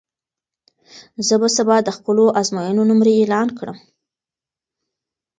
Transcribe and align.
زه 1.27 1.35
به 1.41 1.49
سبا 1.57 1.77
د 1.83 1.89
خپلو 1.97 2.25
ازموینو 2.41 2.83
نمرې 2.89 3.13
اعلان 3.17 3.47
کړم. 3.57 3.77